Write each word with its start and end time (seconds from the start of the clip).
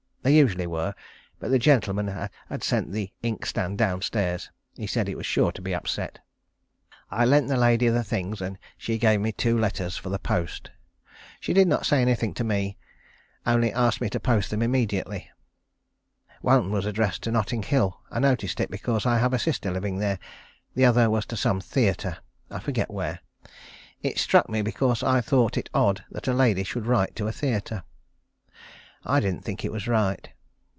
There 0.23 0.31
usually 0.31 0.67
were, 0.67 0.93
but 1.39 1.49
the 1.49 1.57
gentleman 1.57 2.29
had 2.47 2.63
sent 2.63 2.91
the 2.91 3.11
inkstand 3.23 3.79
downstairs. 3.79 4.51
He 4.75 4.85
said 4.85 5.09
it 5.09 5.17
was 5.17 5.25
sure 5.25 5.51
to 5.53 5.63
be 5.63 5.73
upset. 5.73 6.19
I 7.09 7.25
lent 7.25 7.47
the 7.47 7.57
lady 7.57 7.87
the 7.87 8.03
things, 8.03 8.39
and 8.39 8.59
she 8.77 8.99
gave 8.99 9.19
me 9.19 9.31
two 9.31 9.57
letters 9.57 9.97
for 9.97 10.09
the 10.09 10.19
post. 10.19 10.69
She 11.39 11.53
did 11.53 11.67
not 11.67 11.87
say 11.87 12.03
anything 12.03 12.35
to 12.35 12.43
me; 12.43 12.77
only 13.47 13.73
asked 13.73 13.99
me 13.99 14.11
to 14.11 14.19
post 14.19 14.51
them 14.51 14.61
immediately. 14.61 15.27
One 16.41 16.69
was 16.69 16.85
addressed 16.85 17.23
to 17.23 17.31
Notting 17.31 17.63
Hill. 17.63 17.99
I 18.11 18.19
noticed 18.19 18.59
that 18.59 18.69
because 18.69 19.07
I 19.07 19.17
have 19.17 19.33
a 19.33 19.39
sister 19.39 19.71
living 19.71 19.97
there; 19.97 20.19
the 20.75 20.85
other 20.85 21.09
was 21.09 21.25
to 21.25 21.35
some 21.35 21.59
theatre. 21.59 22.19
I 22.51 22.59
forget 22.59 22.91
where. 22.91 23.21
It 24.03 24.19
struck 24.19 24.47
me, 24.49 24.61
because 24.61 25.01
I 25.01 25.21
thought 25.21 25.57
it 25.57 25.71
odd 25.73 26.05
that 26.11 26.27
a 26.27 26.33
lady 26.33 26.63
should 26.63 26.85
write 26.85 27.15
to 27.15 27.27
a 27.27 27.31
theatre. 27.31 27.81
I 29.03 29.19
didn't 29.19 29.43
think 29.43 29.65
it 29.65 29.71
was 29.71 29.87
right. 29.87 30.29